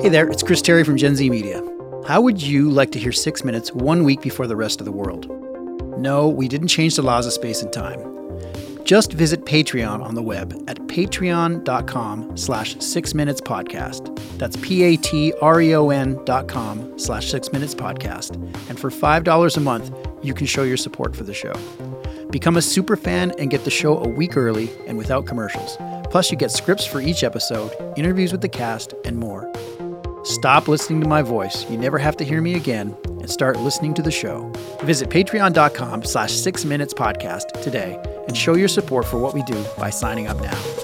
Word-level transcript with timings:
Hey 0.00 0.08
there, 0.10 0.28
it's 0.28 0.42
Chris 0.42 0.60
Terry 0.60 0.84
from 0.84 0.96
Gen 0.96 1.16
Z 1.16 1.28
Media. 1.30 1.62
How 2.06 2.20
would 2.20 2.42
you 2.42 2.70
like 2.70 2.90
to 2.92 2.98
hear 2.98 3.12
six 3.12 3.42
minutes 3.44 3.72
one 3.72 4.04
week 4.04 4.20
before 4.20 4.46
the 4.46 4.56
rest 4.56 4.80
of 4.80 4.84
the 4.84 4.92
world? 4.92 5.28
No, 5.98 6.28
we 6.28 6.46
didn't 6.48 6.68
change 6.68 6.96
the 6.96 7.02
laws 7.02 7.26
of 7.26 7.32
space 7.32 7.62
and 7.62 7.72
time. 7.72 8.00
Just 8.84 9.12
visit 9.12 9.46
Patreon 9.46 10.02
on 10.02 10.14
the 10.14 10.22
web 10.22 10.52
at 10.68 10.78
patreon.com 10.88 12.36
slash 12.36 12.76
six 12.80 13.14
minutes 13.14 13.40
podcast. 13.40 14.14
That's 14.38 14.56
P-A-T-R-E-O-N 14.58 16.24
dot 16.24 16.48
com 16.48 16.98
slash 16.98 17.30
six 17.30 17.52
minutes 17.52 17.74
podcast. 17.74 18.34
And 18.68 18.78
for 18.78 18.90
$5 18.90 19.56
a 19.56 19.60
month, 19.60 19.96
you 20.22 20.34
can 20.34 20.46
show 20.46 20.62
your 20.64 20.76
support 20.76 21.16
for 21.16 21.24
the 21.24 21.34
show. 21.34 21.54
Become 22.30 22.56
a 22.56 22.62
super 22.62 22.96
fan 22.96 23.32
and 23.38 23.50
get 23.50 23.64
the 23.64 23.70
show 23.70 23.98
a 23.98 24.08
week 24.08 24.36
early 24.36 24.70
and 24.86 24.98
without 24.98 25.24
commercials. 25.26 25.76
Plus, 26.10 26.30
you 26.30 26.36
get 26.36 26.50
scripts 26.50 26.84
for 26.84 27.00
each 27.00 27.24
episode, 27.24 27.72
interviews 27.96 28.30
with 28.32 28.40
the 28.40 28.48
cast, 28.48 28.94
and 29.04 29.16
more. 29.16 29.50
Stop 30.24 30.68
listening 30.68 31.00
to 31.02 31.08
my 31.08 31.22
voice. 31.22 31.68
You 31.70 31.76
never 31.76 31.98
have 31.98 32.16
to 32.16 32.24
hear 32.24 32.40
me 32.40 32.54
again 32.54 32.96
and 33.04 33.30
start 33.30 33.58
listening 33.58 33.94
to 33.94 34.02
the 34.02 34.10
show. 34.10 34.50
Visit 34.82 35.10
patreon.com 35.10 36.04
slash 36.04 36.32
six 36.32 36.64
minutes 36.64 36.94
podcast 36.94 37.62
today 37.62 38.00
and 38.26 38.36
show 38.36 38.54
your 38.54 38.68
support 38.68 39.04
for 39.04 39.18
what 39.18 39.34
we 39.34 39.42
do 39.42 39.62
by 39.78 39.90
signing 39.90 40.26
up 40.26 40.40
now. 40.40 40.83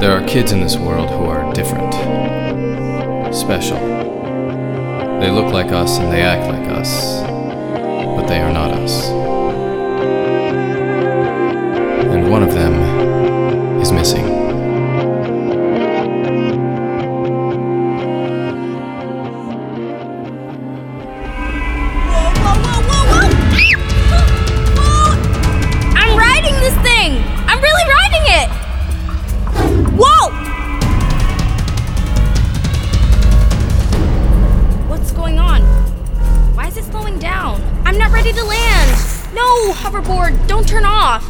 There 0.00 0.12
are 0.12 0.26
kids 0.26 0.50
in 0.52 0.60
this 0.60 0.78
world 0.78 1.10
who 1.10 1.24
are 1.26 1.52
different, 1.52 1.92
special. 3.34 3.78
They 5.20 5.30
look 5.30 5.52
like 5.52 5.72
us 5.72 5.98
and 5.98 6.10
they 6.10 6.22
act 6.22 6.50
like 6.50 6.70
us, 6.70 7.20
but 7.20 8.26
they 8.26 8.40
are 8.40 8.50
not 8.50 8.72
us. 8.72 9.29
Don't 40.46 40.68
turn 40.68 40.84
off! 40.84 41.24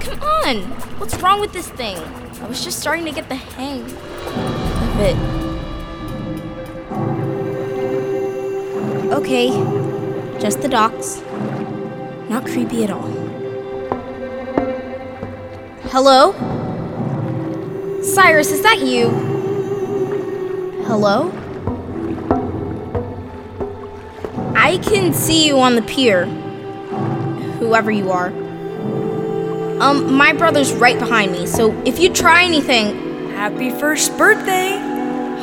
Come 0.00 0.22
on! 0.22 0.62
What's 0.98 1.16
wrong 1.20 1.40
with 1.40 1.52
this 1.52 1.68
thing? 1.68 1.96
I 1.96 2.46
was 2.46 2.62
just 2.62 2.78
starting 2.78 3.04
to 3.06 3.10
get 3.10 3.28
the 3.28 3.34
hang 3.34 3.82
of 3.82 5.00
it. 5.00 5.16
Okay, 9.12 9.48
just 10.40 10.60
the 10.62 10.68
docks. 10.68 11.20
Not 12.28 12.44
creepy 12.44 12.84
at 12.84 12.90
all. 12.90 13.10
Hello? 15.90 16.32
Cyrus, 18.02 18.50
is 18.52 18.62
that 18.62 18.80
you? 18.80 19.10
Hello? 20.86 21.32
I 24.54 24.78
can 24.78 25.12
see 25.12 25.46
you 25.46 25.58
on 25.58 25.74
the 25.74 25.82
pier. 25.82 26.26
Whoever 27.58 27.90
you 27.90 28.10
are. 28.10 28.28
Um, 29.80 30.14
my 30.14 30.32
brother's 30.32 30.72
right 30.72 30.98
behind 30.98 31.32
me, 31.32 31.46
so 31.46 31.72
if 31.84 31.98
you 31.98 32.12
try 32.12 32.44
anything. 32.44 33.30
Happy 33.32 33.70
first 33.70 34.16
birthday, 34.16 34.78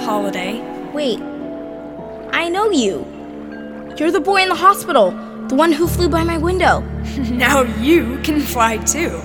Holiday. 0.04 0.60
Wait. 0.92 1.20
I 2.32 2.50
know 2.50 2.72
you. 2.72 3.06
You're 3.98 4.12
the 4.12 4.20
boy 4.20 4.42
in 4.42 4.50
the 4.50 4.56
hospital, 4.56 5.12
the 5.48 5.56
one 5.56 5.72
who 5.72 5.88
flew 5.88 6.10
by 6.10 6.24
my 6.24 6.38
window. 6.38 6.82
Now 7.32 7.62
you 7.80 8.20
can 8.24 8.40
fly 8.40 8.78
too. 8.78 9.22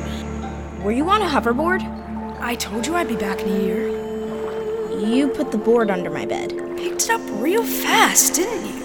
Were 0.82 0.92
you 0.92 1.08
on 1.08 1.22
a 1.22 1.26
hoverboard? 1.26 1.80
I 2.40 2.54
told 2.54 2.86
you 2.86 2.94
I'd 2.94 3.08
be 3.08 3.16
back 3.16 3.40
in 3.40 3.48
a 3.48 3.62
year. 3.64 3.88
You 5.00 5.28
put 5.28 5.50
the 5.50 5.58
board 5.58 5.90
under 5.90 6.10
my 6.10 6.26
bed. 6.26 6.50
Picked 6.76 7.04
it 7.04 7.10
up 7.10 7.20
real 7.40 7.64
fast, 7.64 8.34
didn't 8.34 8.66
you? 8.66 8.82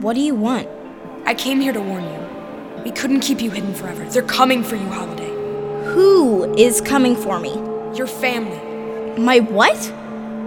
What 0.00 0.14
do 0.14 0.20
you 0.20 0.34
want? 0.34 0.68
I 1.26 1.34
came 1.34 1.60
here 1.60 1.72
to 1.72 1.80
warn 1.80 2.04
you. 2.04 2.31
We 2.84 2.90
couldn't 2.90 3.20
keep 3.20 3.40
you 3.40 3.50
hidden 3.50 3.74
forever. 3.74 4.04
They're 4.04 4.22
coming 4.22 4.64
for 4.64 4.74
you, 4.74 4.88
Holiday. 4.88 5.30
Who 5.92 6.52
is 6.56 6.80
coming 6.80 7.14
for 7.14 7.38
me? 7.38 7.54
Your 7.96 8.08
family. 8.08 8.58
My 9.20 9.38
what? 9.38 9.78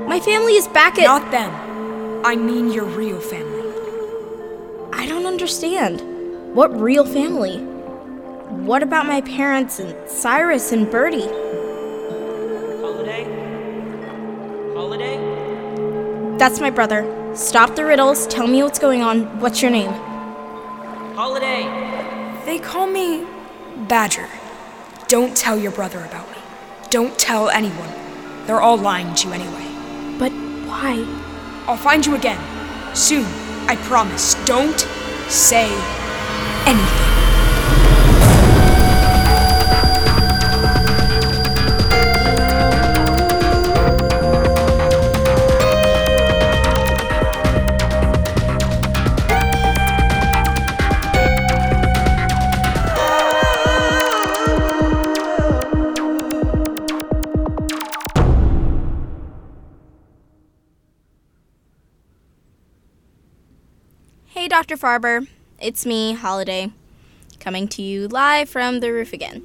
My 0.07 0.19
family 0.19 0.55
is 0.55 0.67
back 0.67 0.97
at. 0.99 1.05
Not 1.05 1.31
them. 1.31 1.51
I 2.25 2.35
mean 2.35 2.71
your 2.71 2.85
real 2.85 3.21
family. 3.21 3.61
I 4.91 5.05
don't 5.07 5.25
understand. 5.25 6.01
What 6.55 6.77
real 6.79 7.05
family? 7.05 7.59
What 8.65 8.83
about 8.83 9.05
my 9.05 9.21
parents 9.21 9.79
and 9.79 9.95
Cyrus 10.09 10.71
and 10.71 10.89
Bertie? 10.89 11.27
Holiday? 12.81 13.23
Holiday? 14.73 16.37
That's 16.37 16.59
my 16.59 16.69
brother. 16.69 17.31
Stop 17.35 17.75
the 17.75 17.85
riddles. 17.85 18.27
Tell 18.27 18.47
me 18.47 18.61
what's 18.63 18.79
going 18.79 19.01
on. 19.01 19.39
What's 19.39 19.61
your 19.61 19.71
name? 19.71 19.91
Holiday! 21.15 21.84
They 22.55 22.61
call 22.61 22.87
me 22.87 23.27
Badger. 23.89 24.29
Don't 25.09 25.35
tell 25.35 25.59
your 25.59 25.73
brother 25.73 25.99
about 26.05 26.31
me. 26.31 26.37
Don't 26.89 27.19
tell 27.19 27.49
anyone. 27.49 27.89
They're 28.45 28.61
all 28.61 28.77
lying 28.77 29.13
to 29.13 29.27
you 29.27 29.33
anyway. 29.33 30.17
But 30.17 30.31
why? 30.65 31.03
I'll 31.67 31.75
find 31.75 32.05
you 32.05 32.15
again. 32.15 32.39
Soon. 32.95 33.25
I 33.67 33.75
promise. 33.83 34.35
Don't 34.45 34.79
say 35.27 35.65
anything. 36.65 37.14
Dr. 64.67 64.81
Farber. 64.81 65.27
It's 65.61 65.85
me, 65.85 66.13
Holiday, 66.13 66.71
coming 67.39 67.67
to 67.67 67.83
you 67.83 68.07
live 68.07 68.49
from 68.49 68.79
the 68.79 68.91
roof 68.91 69.13
again. 69.13 69.43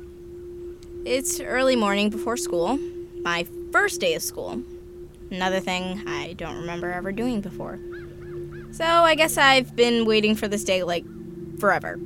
It's 1.04 1.40
early 1.40 1.76
morning 1.76 2.08
before 2.08 2.38
school, 2.38 2.78
my 3.20 3.46
first 3.70 4.00
day 4.00 4.14
of 4.14 4.22
school. 4.22 4.62
Another 5.30 5.60
thing 5.60 6.08
I 6.08 6.32
don't 6.38 6.56
remember 6.56 6.90
ever 6.90 7.12
doing 7.12 7.42
before. 7.42 7.78
So 8.70 8.82
I 8.82 9.14
guess 9.14 9.36
I've 9.36 9.76
been 9.76 10.06
waiting 10.06 10.36
for 10.36 10.48
this 10.48 10.64
day 10.64 10.84
like 10.84 11.04
forever. 11.58 12.00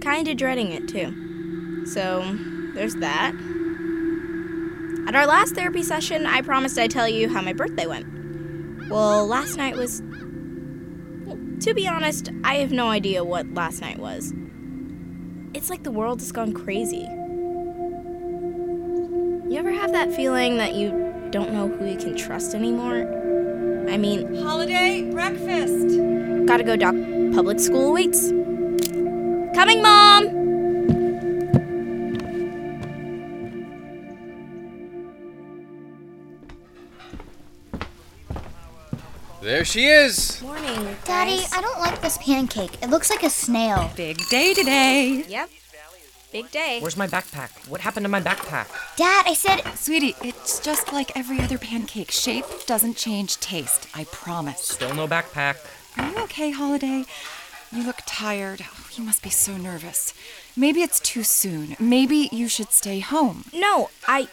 Kinda 0.00 0.32
dreading 0.36 0.70
it 0.70 0.86
too. 0.86 1.84
So 1.84 2.22
there's 2.74 2.94
that. 2.94 3.34
At 5.08 5.16
our 5.16 5.26
last 5.26 5.56
therapy 5.56 5.82
session, 5.82 6.26
I 6.26 6.42
promised 6.42 6.78
I'd 6.78 6.92
tell 6.92 7.08
you 7.08 7.28
how 7.28 7.42
my 7.42 7.54
birthday 7.54 7.88
went. 7.88 8.06
Well, 8.88 9.26
last 9.26 9.56
night 9.56 9.76
was 9.76 10.00
to 11.60 11.74
be 11.74 11.86
honest, 11.86 12.30
I 12.42 12.54
have 12.56 12.72
no 12.72 12.88
idea 12.88 13.22
what 13.22 13.52
last 13.52 13.82
night 13.82 13.98
was. 13.98 14.32
It's 15.52 15.68
like 15.68 15.82
the 15.82 15.90
world 15.90 16.20
has 16.20 16.32
gone 16.32 16.54
crazy. 16.54 17.06
You 19.48 19.58
ever 19.58 19.70
have 19.72 19.92
that 19.92 20.12
feeling 20.12 20.56
that 20.56 20.74
you 20.74 20.90
don't 21.30 21.52
know 21.52 21.68
who 21.68 21.86
you 21.86 21.98
can 21.98 22.16
trust 22.16 22.54
anymore? 22.54 23.02
I 23.90 23.96
mean, 23.98 24.36
Holiday 24.36 25.10
breakfast. 25.10 25.98
gotta 26.46 26.64
go, 26.64 26.76
Doc. 26.76 26.94
Public 27.34 27.60
school 27.60 27.92
waits. 27.92 28.30
Coming, 29.54 29.82
Mom! 29.82 30.40
There 39.42 39.64
she 39.64 39.86
is! 39.86 40.40
Morning, 41.10 41.38
Daddy, 41.38 41.46
I 41.52 41.60
don't 41.60 41.80
like 41.80 42.00
this 42.00 42.18
pancake. 42.18 42.82
It 42.82 42.88
looks 42.88 43.10
like 43.10 43.24
a 43.24 43.30
snail. 43.30 43.90
Big 43.96 44.16
day 44.28 44.54
today. 44.54 45.24
Yep. 45.26 45.50
Big 46.30 46.50
day. 46.52 46.78
Where's 46.80 46.96
my 46.96 47.08
backpack? 47.08 47.68
What 47.68 47.80
happened 47.80 48.04
to 48.04 48.08
my 48.08 48.20
backpack? 48.20 48.68
Dad, 48.96 49.24
I 49.26 49.34
said. 49.34 49.62
Sweetie, 49.74 50.14
it's 50.22 50.60
just 50.60 50.92
like 50.92 51.16
every 51.16 51.40
other 51.40 51.58
pancake. 51.58 52.12
Shape 52.12 52.44
doesn't 52.64 52.96
change 52.96 53.38
taste, 53.38 53.88
I 53.92 54.04
promise. 54.04 54.60
Still 54.60 54.94
no 54.94 55.08
backpack. 55.08 55.56
Are 55.98 56.08
you 56.08 56.16
okay, 56.24 56.52
Holiday? 56.52 57.04
You 57.72 57.82
look 57.82 58.02
tired. 58.06 58.62
Oh, 58.62 58.86
you 58.94 59.02
must 59.02 59.24
be 59.24 59.30
so 59.30 59.56
nervous. 59.56 60.14
Maybe 60.56 60.82
it's 60.82 61.00
too 61.00 61.24
soon. 61.24 61.74
Maybe 61.80 62.28
you 62.30 62.46
should 62.46 62.70
stay 62.70 63.00
home. 63.00 63.46
No, 63.52 63.90
I 64.06 64.28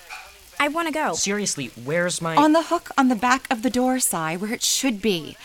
I 0.60 0.68
want 0.68 0.88
to 0.88 0.94
go. 0.94 1.14
Seriously, 1.14 1.72
where's 1.84 2.22
my. 2.22 2.36
On 2.36 2.52
the 2.52 2.64
hook 2.64 2.92
on 3.00 3.08
the 3.08 3.16
back 3.16 3.48
of 3.50 3.64
the 3.64 3.72
door, 3.72 4.00
Cy, 4.00 4.36
where 4.36 4.54
it 4.54 4.62
should 4.62 5.02
be. 5.02 5.38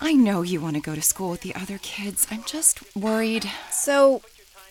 I 0.00 0.12
know 0.14 0.42
you 0.42 0.60
want 0.60 0.76
to 0.76 0.80
go 0.80 0.94
to 0.94 1.02
school 1.02 1.30
with 1.30 1.42
the 1.42 1.54
other 1.54 1.78
kids. 1.78 2.26
I'm 2.30 2.44
just 2.44 2.80
worried. 2.96 3.50
So, 3.70 4.22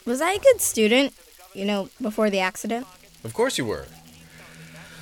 was 0.06 0.22
I 0.22 0.32
a 0.32 0.40
good 0.40 0.62
student? 0.62 1.14
You 1.54 1.66
know, 1.66 1.90
before 2.02 2.30
the 2.30 2.40
accident? 2.40 2.88
Of 3.24 3.34
course 3.34 3.58
you 3.58 3.66
were. 3.66 3.86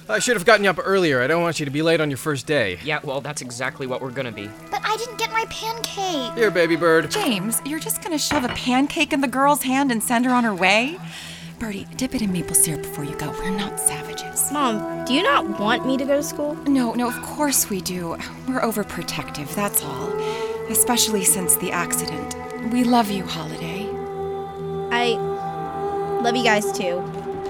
I 0.07 0.19
should 0.19 0.35
have 0.35 0.45
gotten 0.45 0.63
you 0.63 0.69
up 0.69 0.79
earlier. 0.83 1.21
I 1.21 1.27
don't 1.27 1.41
want 1.41 1.59
you 1.59 1.65
to 1.65 1.71
be 1.71 1.81
late 1.81 1.99
on 1.99 2.11
your 2.11 2.17
first 2.17 2.45
day. 2.45 2.77
Yeah, 2.83 2.99
well, 3.03 3.21
that's 3.21 3.41
exactly 3.41 3.87
what 3.87 4.01
we're 4.01 4.11
gonna 4.11 4.31
be. 4.31 4.49
But 4.69 4.81
I 4.83 4.97
didn't 4.97 5.17
get 5.17 5.31
my 5.31 5.45
pancake. 5.49 6.37
Here, 6.37 6.51
baby 6.51 6.75
bird. 6.75 7.09
James, 7.09 7.59
you're 7.65 7.79
just 7.79 8.03
gonna 8.03 8.19
shove 8.19 8.43
a 8.43 8.49
pancake 8.49 9.13
in 9.13 9.21
the 9.21 9.27
girl's 9.27 9.63
hand 9.63 9.91
and 9.91 10.03
send 10.03 10.25
her 10.25 10.31
on 10.31 10.43
her 10.43 10.53
way? 10.53 10.99
Bertie, 11.59 11.87
dip 11.95 12.13
it 12.13 12.21
in 12.21 12.31
maple 12.33 12.55
syrup 12.55 12.81
before 12.81 13.05
you 13.05 13.15
go. 13.15 13.31
We're 13.31 13.49
not 13.49 13.79
savages. 13.79 14.51
Mom, 14.51 15.05
do 15.05 15.13
you 15.13 15.23
not 15.23 15.59
want 15.59 15.85
me 15.85 15.97
to 15.97 16.05
go 16.05 16.17
to 16.17 16.23
school? 16.23 16.55
No, 16.67 16.93
no, 16.93 17.07
of 17.07 17.21
course 17.21 17.69
we 17.69 17.79
do. 17.81 18.09
We're 18.47 18.61
overprotective, 18.61 19.53
that's 19.55 19.83
all. 19.83 20.11
Especially 20.69 21.23
since 21.23 21.55
the 21.57 21.71
accident. 21.71 22.35
We 22.73 22.83
love 22.83 23.09
you, 23.09 23.23
Holiday. 23.25 23.87
I 24.91 25.13
love 26.21 26.35
you 26.35 26.43
guys 26.43 26.71
too. 26.77 27.03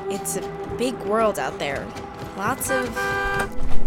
It's 0.10 0.38
a 0.38 0.76
big 0.78 0.96
world 1.04 1.40
out 1.40 1.58
there. 1.58 1.88
Lots 2.38 2.70
of 2.70 2.88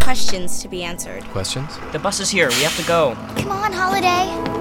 questions 0.00 0.62
to 0.62 0.68
be 0.68 0.82
answered. 0.82 1.22
Questions? 1.24 1.78
The 1.92 1.98
bus 1.98 2.18
is 2.18 2.30
here. 2.30 2.48
We 2.48 2.62
have 2.62 2.76
to 2.76 2.86
go. 2.86 3.14
Come 3.36 3.52
on, 3.52 3.72
Holiday. 3.72 4.57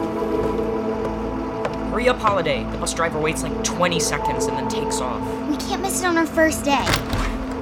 Hurry 1.97 2.09
up, 2.09 2.19
Holiday. 2.19 2.63
The 2.73 2.77
bus 2.77 2.93
driver 2.93 3.19
waits 3.19 3.41
like 3.41 3.63
20 3.63 3.99
seconds 3.99 4.45
and 4.45 4.55
then 4.55 4.69
takes 4.69 5.01
off. 5.01 5.19
We 5.49 5.57
can't 5.57 5.81
miss 5.81 6.03
it 6.03 6.05
on 6.05 6.15
our 6.15 6.27
first 6.27 6.63
day. 6.63 6.85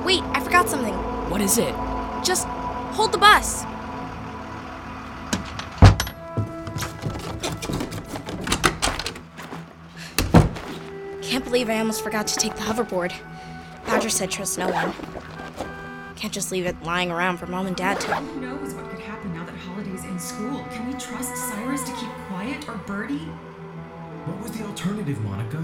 Wait, 0.04 0.22
I 0.24 0.42
forgot 0.44 0.68
something. 0.68 0.94
What 1.30 1.40
is 1.40 1.58
it? 1.58 1.74
Just 2.22 2.46
hold 2.46 3.14
the 3.14 3.18
bus. 3.18 3.64
Can't 11.22 11.46
believe 11.46 11.70
I 11.70 11.80
almost 11.80 12.04
forgot 12.04 12.28
to 12.28 12.36
take 12.36 12.56
the 12.56 12.64
hoverboard. 12.64 13.14
Badger 13.86 14.10
said 14.10 14.32
trust 14.32 14.58
no 14.58 14.68
one. 14.68 14.92
Can't 16.18 16.34
just 16.34 16.52
leave 16.52 16.66
it 16.66 16.76
lying 16.84 17.10
around 17.10 17.38
for 17.38 17.46
mom 17.46 17.68
and 17.68 17.76
dad 17.78 18.02
to. 18.02 18.14
Who 18.14 18.42
knows 18.42 18.74
what 18.74 18.90
could 18.90 19.00
happen 19.00 19.34
now 19.34 19.46
that 19.46 19.56
Holiday's 19.56 20.04
in 20.04 20.20
school? 20.20 20.62
Can 20.72 20.88
we 20.88 20.94
trust 21.00 21.38
Cyrus 21.38 21.84
to 21.84 21.94
keep 21.94 22.10
quiet 22.28 22.68
or 22.68 22.76
Bertie? 22.86 23.30
What 24.26 24.42
was 24.42 24.52
the 24.54 24.66
alternative, 24.66 25.22
Monica? 25.22 25.64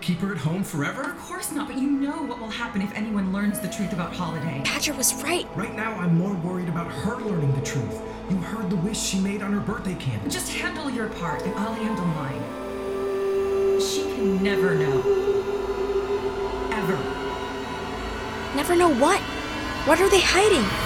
Keep 0.00 0.20
her 0.20 0.32
at 0.32 0.38
home 0.38 0.64
forever? 0.64 1.02
Of 1.02 1.18
course 1.18 1.52
not, 1.52 1.68
but 1.68 1.76
you 1.76 1.90
know 1.90 2.22
what 2.22 2.38
will 2.38 2.48
happen 2.48 2.80
if 2.80 2.90
anyone 2.94 3.34
learns 3.34 3.60
the 3.60 3.68
truth 3.68 3.92
about 3.92 4.14
Holiday. 4.14 4.62
Badger 4.64 4.94
was 4.94 5.22
right. 5.22 5.46
Right 5.54 5.74
now, 5.76 5.92
I'm 5.92 6.16
more 6.16 6.32
worried 6.36 6.70
about 6.70 6.90
her 6.90 7.16
learning 7.16 7.54
the 7.54 7.60
truth. 7.60 8.00
You 8.30 8.36
heard 8.38 8.70
the 8.70 8.76
wish 8.76 8.98
she 8.98 9.20
made 9.20 9.42
on 9.42 9.52
her 9.52 9.60
birthday 9.60 9.94
candle. 9.96 10.30
Just 10.30 10.52
handle 10.52 10.88
your 10.88 11.08
part 11.08 11.42
and 11.42 11.54
I'll 11.54 11.74
handle 11.74 12.06
mine. 12.06 13.80
She 13.80 14.02
can 14.04 14.42
never 14.42 14.74
know. 14.74 15.00
Ever. 16.72 16.96
Never 18.56 18.74
know 18.74 18.94
what. 18.94 19.20
What 19.86 20.00
are 20.00 20.08
they 20.08 20.20
hiding? 20.22 20.85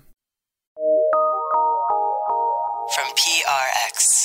PRX. 3.61 4.20